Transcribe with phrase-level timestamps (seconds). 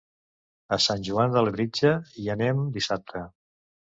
[0.77, 1.91] A Sant Joan de Labritja
[2.23, 3.23] hi anem dissabte.